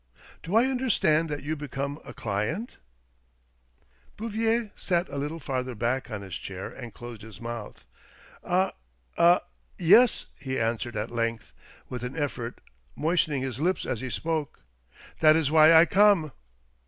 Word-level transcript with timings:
Do 0.41 0.55
I 0.55 0.65
understand 0.65 1.29
that 1.29 1.43
you 1.43 1.55
become 1.55 1.99
a 2.03 2.11
client?" 2.11 2.77
Bouvier 4.17 4.71
sat 4.75 5.07
a 5.09 5.17
little 5.19 5.39
farther 5.39 5.75
back 5.75 6.09
on 6.09 6.23
his 6.23 6.33
chair 6.37 6.69
and 6.71 6.91
closed 6.91 7.21
his 7.21 7.39
mouth," 7.39 7.85
A— 8.43 8.73
a— 9.17 9.41
yes," 9.77 10.25
he 10.39 10.57
answered 10.59 10.95
at 10.95 11.11
length, 11.11 11.53
with 11.87 12.01
an 12.01 12.17
effort, 12.17 12.61
moistening 12.95 13.43
his 13.43 13.59
lips 13.59 13.85
as 13.85 14.01
he 14.01 14.09
spoke." 14.09 14.61
That 15.19 15.35
is 15.35 15.51
why 15.51 15.71
I 15.71 15.85
come." 15.85 16.31